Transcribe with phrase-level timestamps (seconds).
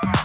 [0.00, 0.21] Wow.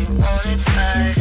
[0.00, 1.19] you wanted spice.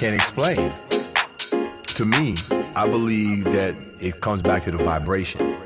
[0.00, 0.72] can't explain.
[1.84, 2.34] To me,
[2.74, 5.58] I believe that it comes back to the vibration.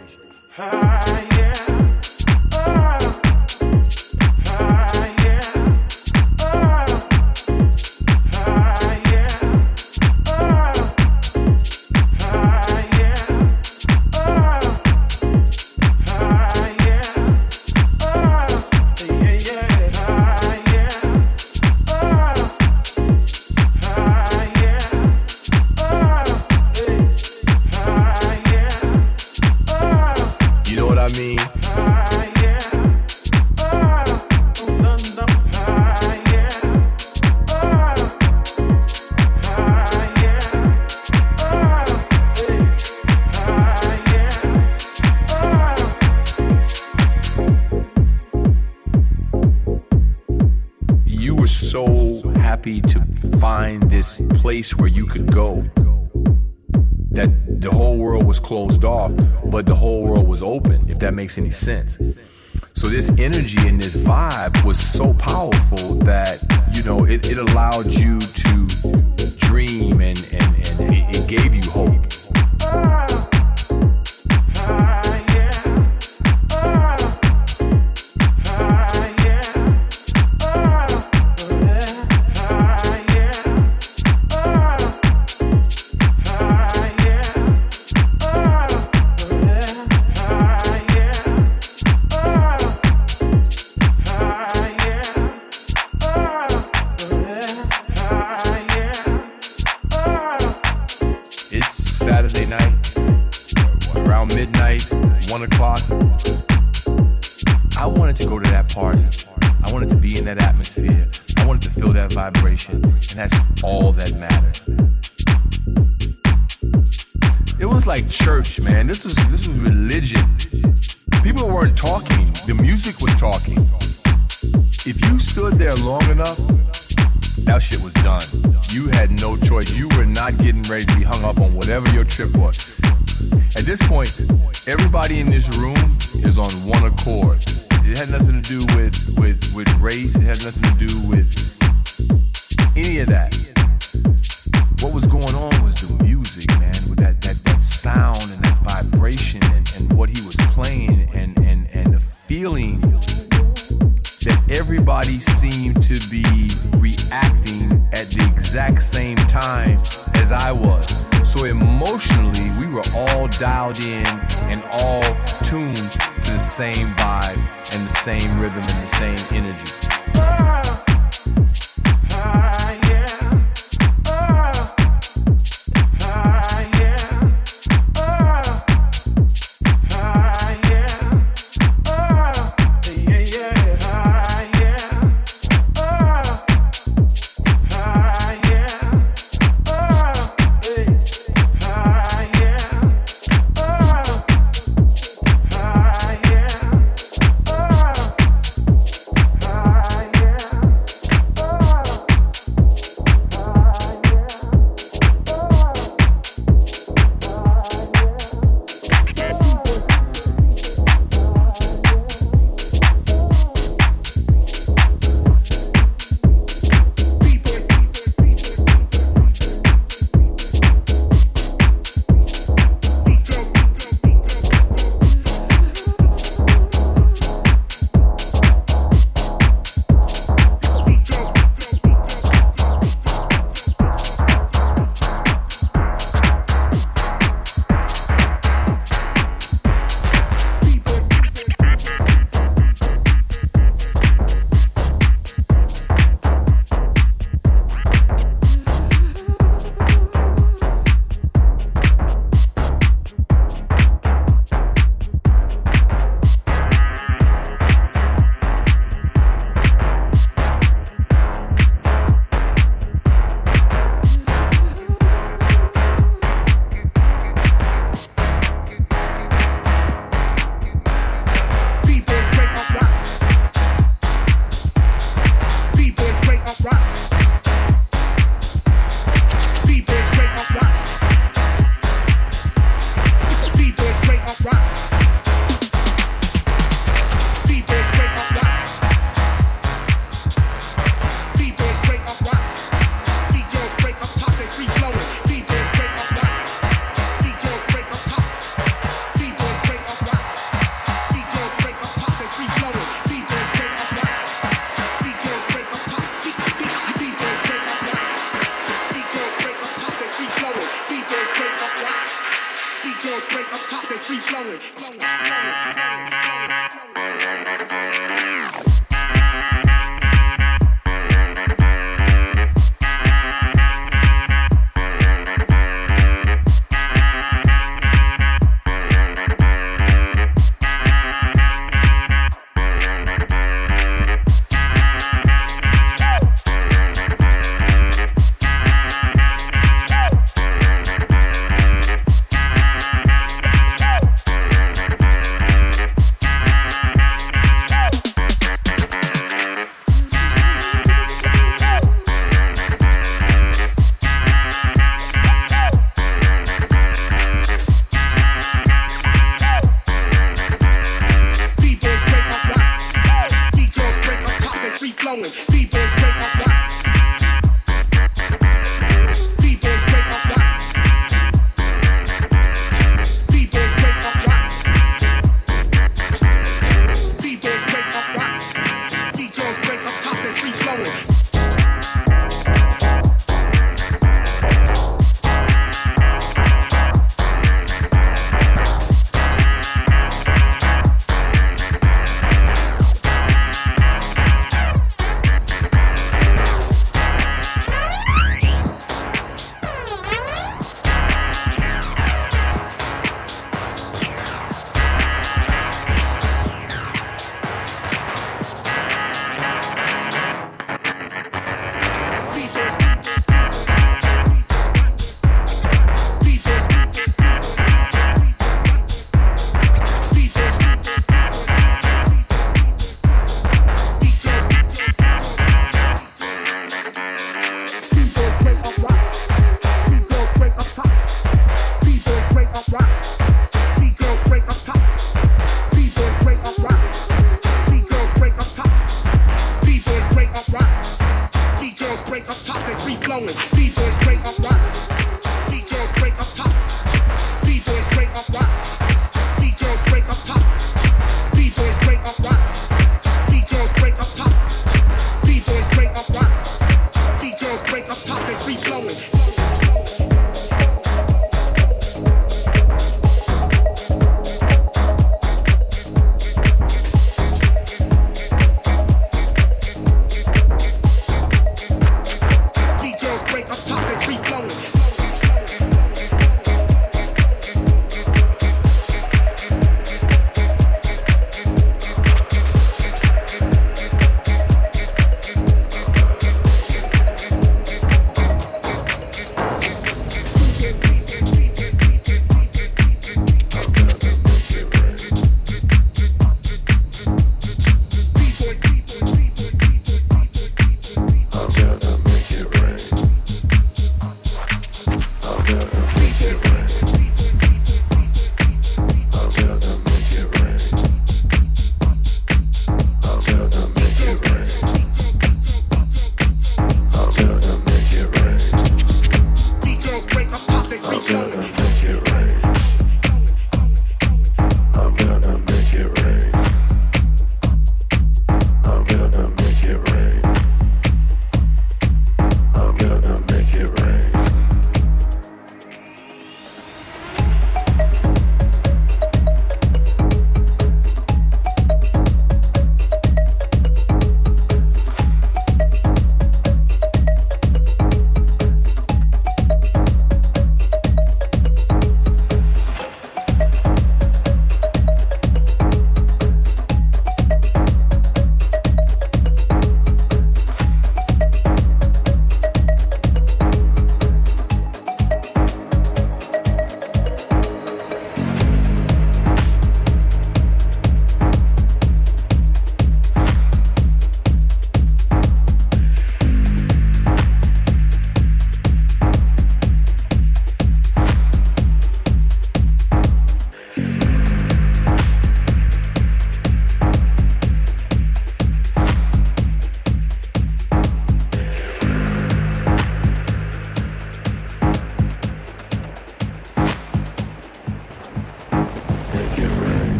[61.25, 61.97] makes any sense.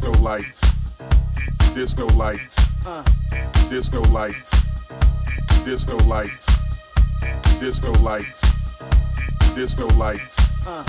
[0.00, 0.60] Disco lights.
[1.74, 2.56] Disco lights.
[2.86, 3.02] Uh.
[3.68, 4.50] Disco lights.
[5.62, 6.46] Disco lights.
[7.60, 8.40] Disco lights.
[9.54, 10.38] Disco lights.
[10.66, 10.82] Uh.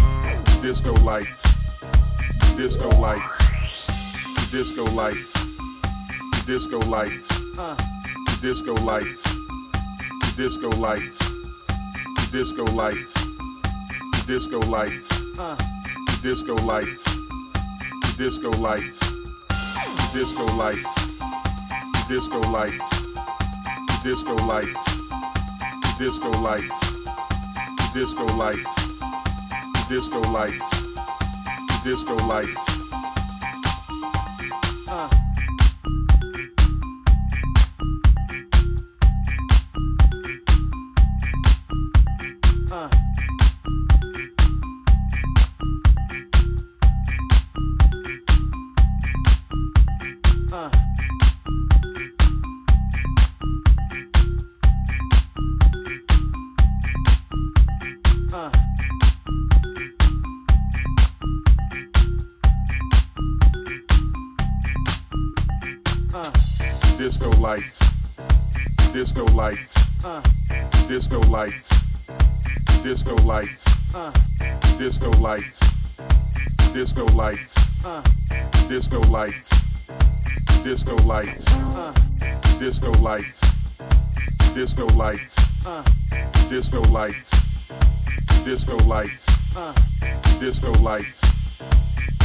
[0.61, 1.43] Disco lights.
[2.55, 3.37] Disco lights.
[4.49, 5.33] Disco lights.
[6.45, 7.29] Disco lights.
[7.59, 7.75] Uh.
[8.41, 9.23] Disco lights.
[10.37, 11.19] Disco lights.
[12.31, 13.13] Disco lights.
[14.25, 15.11] Disco lights.
[15.37, 15.57] Uh.
[16.21, 17.20] Disco lights
[18.21, 18.99] disco lights,
[20.13, 20.95] disco lights,
[22.07, 22.89] disco lights,
[24.03, 24.85] disco lights,
[25.97, 26.81] disco lights,
[27.95, 28.75] disco lights,
[29.89, 30.71] disco lights,
[31.83, 32.80] disco lights.
[79.21, 79.49] Lights.
[80.63, 81.45] Disco lights.
[81.53, 81.93] Uh.
[82.57, 83.41] Disco lights.
[84.55, 85.37] Disco lights.
[85.63, 85.83] Uh.
[86.49, 87.29] Disco lights.
[88.43, 89.27] Disco lights.
[89.55, 89.73] Uh.
[90.39, 91.21] Disco lights.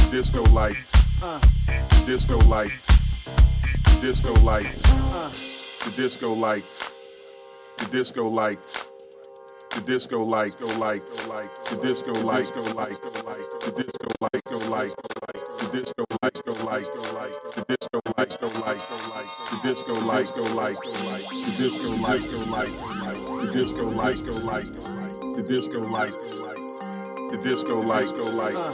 [0.09, 1.21] Disco lights.
[1.21, 1.39] Uh.
[2.07, 2.87] Disco lights.
[4.01, 4.83] Disco lights.
[4.89, 5.29] Uh.
[5.85, 6.91] The disco lights.
[7.77, 8.91] The disco lights.
[9.77, 10.55] The disco lights.
[10.55, 11.27] Go lights.
[11.69, 12.49] The disco lights.
[12.49, 12.97] Go lights.
[12.97, 14.41] The disco lights.
[14.41, 14.95] Go lights.
[15.61, 16.41] The disco lights.
[16.41, 17.53] Go lights.
[17.53, 18.35] The disco lights.
[18.37, 18.81] Go lights.
[19.51, 20.31] The disco lights.
[20.31, 20.81] Go lights.
[21.45, 22.25] The disco lights.
[22.25, 22.73] Go lights.
[23.45, 24.21] The disco lights.
[24.21, 24.83] Go lights.
[25.37, 26.39] The disco lights.
[27.29, 28.11] The disco lights.
[28.13, 28.73] Go lights.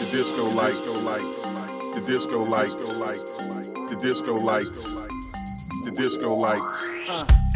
[0.00, 0.80] The disco lights.
[0.80, 1.46] Go lights.
[1.94, 2.74] The disco lights.
[2.74, 3.38] Go lights.
[3.38, 4.94] The disco lights.
[5.84, 7.49] The disco lights.